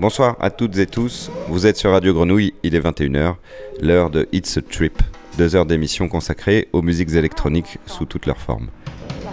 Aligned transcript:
Bonsoir 0.00 0.36
à 0.40 0.50
toutes 0.50 0.78
et 0.78 0.86
tous, 0.86 1.30
vous 1.48 1.66
êtes 1.66 1.76
sur 1.76 1.90
Radio 1.90 2.14
Grenouille, 2.14 2.54
il 2.62 2.74
est 2.74 2.80
21h, 2.80 3.34
l'heure 3.82 4.08
de 4.08 4.28
It's 4.32 4.56
a 4.56 4.62
Trip, 4.62 5.02
deux 5.36 5.54
heures 5.54 5.66
d'émission 5.66 6.08
consacrées 6.08 6.68
aux 6.72 6.80
musiques 6.80 7.12
électroniques 7.12 7.78
sous 7.84 8.06
toutes 8.06 8.24
leurs 8.24 8.40
formes. 8.40 8.68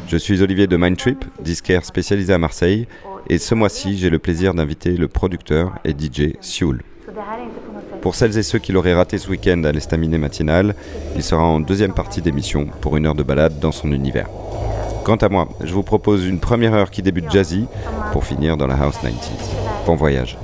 Je 0.10 0.18
suis 0.18 0.42
Olivier 0.42 0.68
de 0.68 0.76
Mindtrip, 0.76 1.24
disquaire 1.40 1.86
spécialisé 1.86 2.34
à 2.34 2.38
Marseille, 2.38 2.86
et 3.30 3.38
ce 3.38 3.56
mois-ci 3.56 3.98
j'ai 3.98 4.10
le 4.10 4.20
plaisir 4.20 4.54
d'inviter 4.54 4.98
le 4.98 5.08
producteur 5.08 5.80
et 5.86 5.92
DJ 5.92 6.34
Sioul. 6.42 6.84
Pour 8.02 8.16
celles 8.16 8.38
et 8.38 8.44
ceux 8.44 8.60
qui 8.60 8.74
l'auraient 8.74 8.94
raté 8.94 9.18
ce 9.18 9.30
week-end 9.30 9.64
à 9.64 9.72
l'estaminet 9.72 10.18
matinal, 10.18 10.76
il 11.16 11.24
sera 11.24 11.44
en 11.44 11.62
deuxième 11.62 11.94
partie 11.94 12.22
d'émission 12.22 12.68
pour 12.82 12.98
une 12.98 13.06
heure 13.06 13.16
de 13.16 13.24
balade 13.24 13.60
dans 13.60 13.72
son 13.72 13.92
univers. 13.94 14.28
Quant 15.08 15.16
à 15.16 15.30
moi, 15.30 15.48
je 15.64 15.74
vous 15.74 15.84
propose 15.84 16.26
une 16.26 16.38
première 16.38 16.74
heure 16.74 16.92
qui 16.92 17.02
débute 17.02 17.32
jazzy 17.32 17.66
pour 18.12 18.26
finir 18.26 18.58
dans 18.58 18.68
la 18.68 18.76
house 18.76 18.98
90s. 19.02 19.14
Bon 19.86 19.96
voyage. 19.96 20.38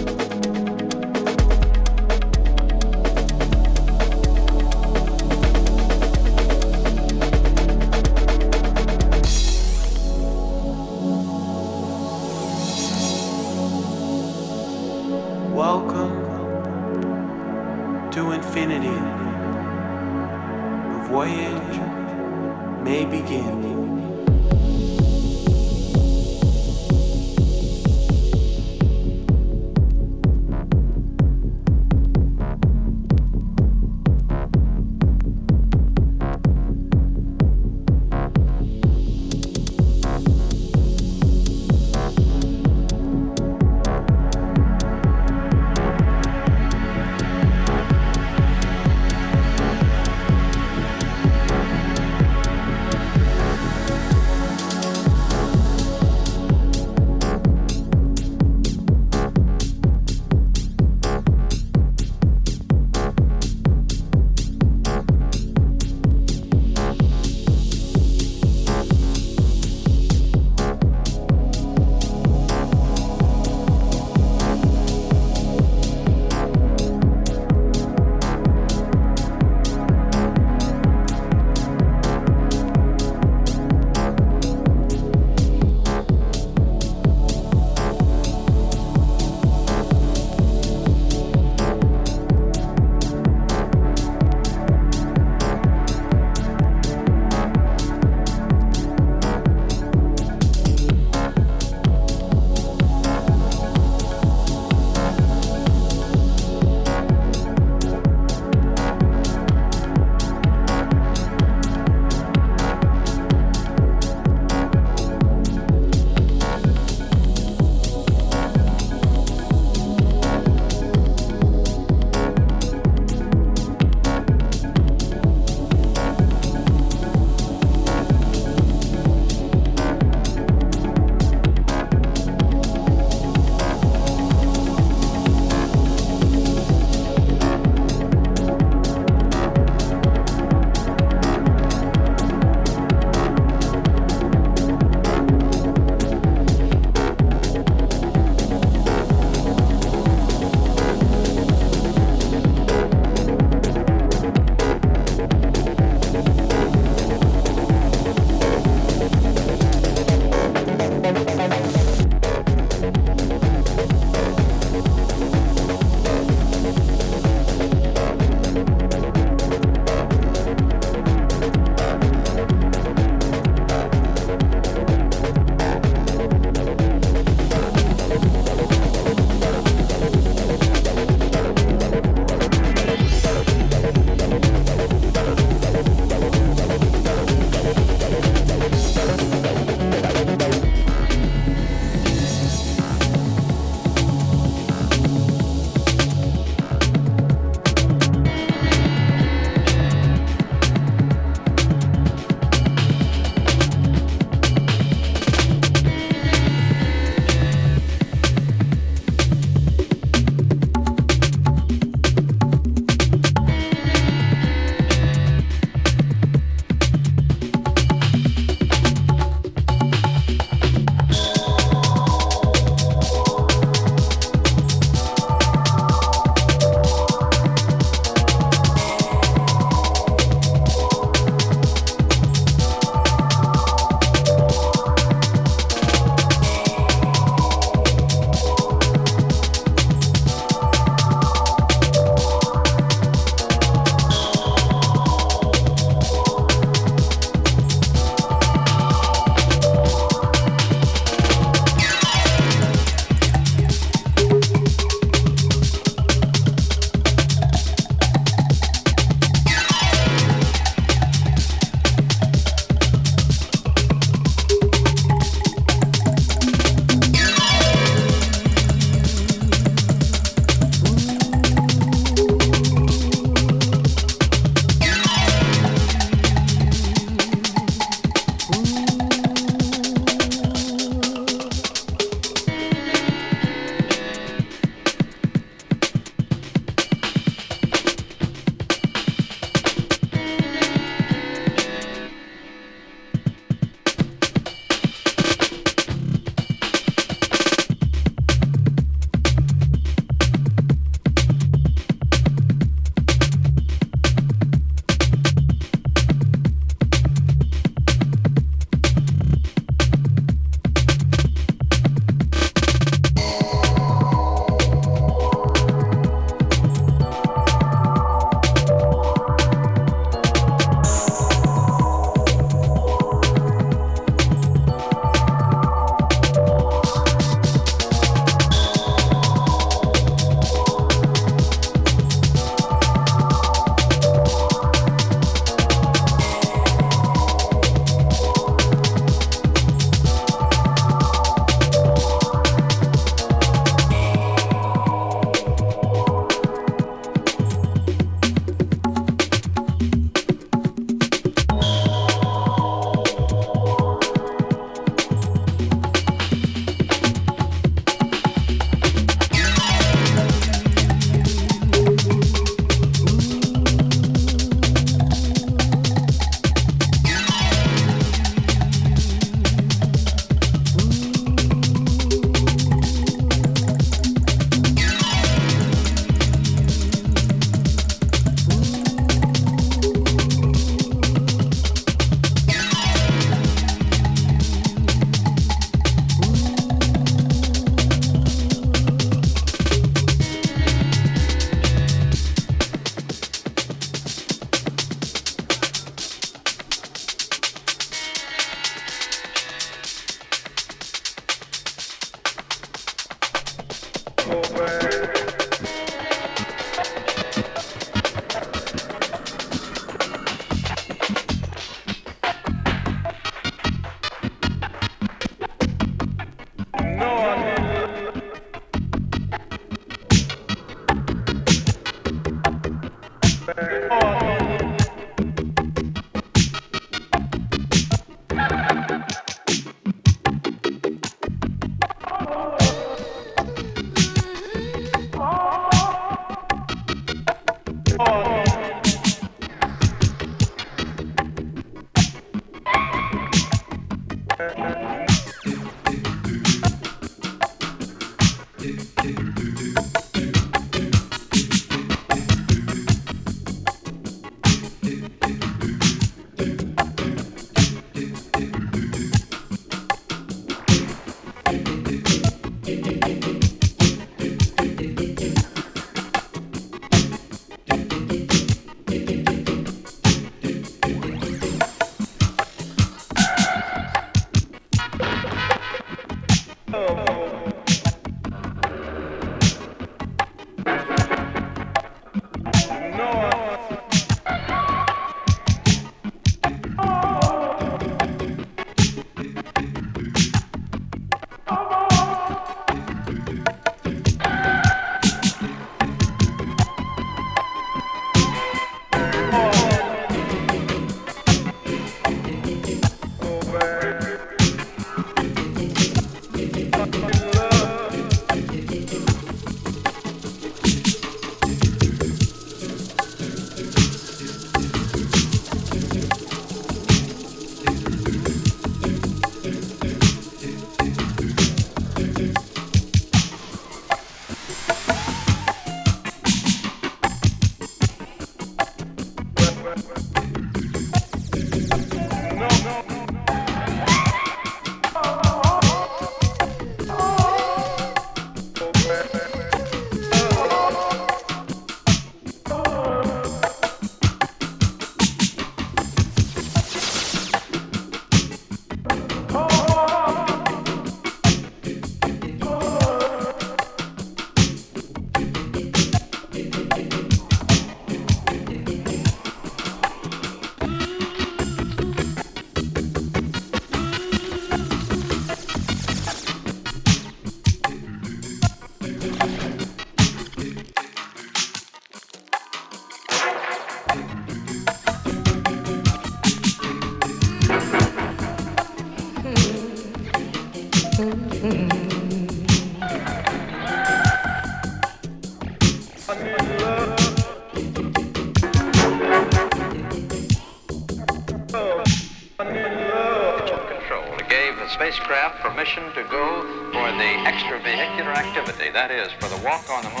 that 598.73 598.91
is, 598.91 599.11
for 599.19 599.27
the 599.27 599.43
walk 599.43 599.69
on 599.69 599.83
the 599.83 599.89
moon. 599.89 600.00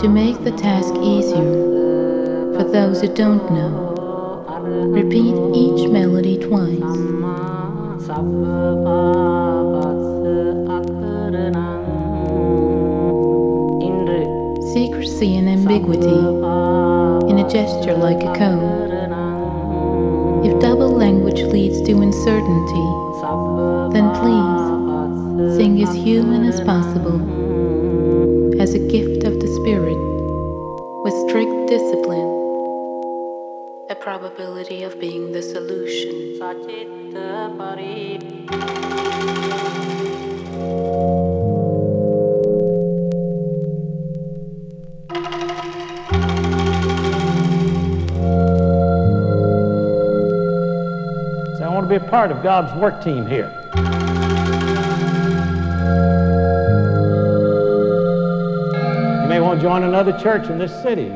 to 0.00 0.08
make 0.08 0.44
the 0.44 0.52
task 0.52 0.94
easier 1.02 2.54
for 2.54 2.62
those 2.62 3.00
who 3.00 3.08
don't 3.08 3.50
know. 3.50 3.77
Be 51.88 51.94
a 51.94 52.00
part 52.00 52.30
of 52.30 52.42
God's 52.42 52.78
work 52.78 53.02
team 53.02 53.26
here. 53.26 53.50
You 59.22 59.28
may 59.28 59.40
want 59.40 59.60
to 59.60 59.62
join 59.62 59.84
another 59.84 60.12
church 60.18 60.50
in 60.50 60.58
this 60.58 60.72
city. 60.82 61.10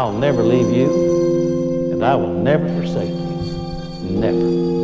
I'll 0.00 0.12
never 0.12 0.42
leave 0.42 0.74
you, 0.74 1.92
and 1.92 2.02
I 2.02 2.14
will 2.14 2.32
never 2.32 2.66
forsake 2.68 3.10
you. 3.10 4.18
Never. 4.18 4.79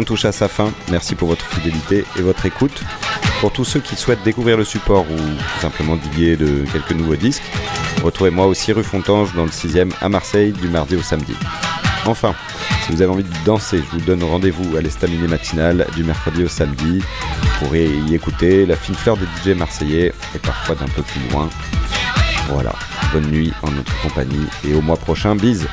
Touche 0.00 0.24
à 0.24 0.32
sa 0.32 0.48
fin. 0.48 0.72
Merci 0.90 1.14
pour 1.14 1.28
votre 1.28 1.44
fidélité 1.44 2.06
et 2.18 2.22
votre 2.22 2.46
écoute. 2.46 2.82
Pour 3.40 3.52
tous 3.52 3.66
ceux 3.66 3.78
qui 3.78 3.94
souhaitent 3.94 4.22
découvrir 4.22 4.56
le 4.56 4.64
support 4.64 5.04
ou 5.10 5.18
simplement 5.60 5.96
diguer 5.96 6.34
de 6.36 6.64
quelques 6.72 6.92
nouveaux 6.92 7.14
disques, 7.14 7.42
retrouvez-moi 8.02 8.46
aussi 8.46 8.72
rue 8.72 8.84
Fontange 8.84 9.34
dans 9.34 9.44
le 9.44 9.50
6ème 9.50 9.92
à 10.00 10.08
Marseille 10.08 10.52
du 10.52 10.68
mardi 10.68 10.96
au 10.96 11.02
samedi. 11.02 11.34
Enfin, 12.06 12.34
si 12.84 12.92
vous 12.92 13.02
avez 13.02 13.12
envie 13.12 13.22
de 13.22 13.44
danser, 13.44 13.82
je 13.84 13.98
vous 13.98 14.04
donne 14.04 14.24
rendez-vous 14.24 14.76
à 14.78 14.80
l'estaminet 14.80 15.28
matinale 15.28 15.86
du 15.94 16.04
mercredi 16.04 16.42
au 16.42 16.48
samedi. 16.48 17.00
Vous 17.00 17.66
pourrez 17.66 17.86
y 17.86 18.14
écouter 18.14 18.64
la 18.64 18.76
fine 18.76 18.94
fleur 18.94 19.18
des 19.18 19.26
DJ 19.44 19.54
marseillais 19.54 20.14
et 20.34 20.38
parfois 20.38 20.74
d'un 20.74 20.88
peu 20.88 21.02
plus 21.02 21.20
loin. 21.30 21.50
Voilà, 22.48 22.72
bonne 23.12 23.26
nuit 23.26 23.52
en 23.62 23.70
notre 23.70 24.00
compagnie 24.00 24.46
et 24.66 24.74
au 24.74 24.80
mois 24.80 24.96
prochain, 24.96 25.36
bise 25.36 25.68